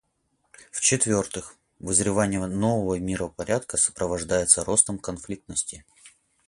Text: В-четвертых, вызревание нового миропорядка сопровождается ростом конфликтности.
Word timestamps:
В-четвертых, 0.71 1.55
вызревание 1.77 2.43
нового 2.47 2.97
миропорядка 2.97 3.77
сопровождается 3.77 4.63
ростом 4.63 4.97
конфликтности. 4.97 5.85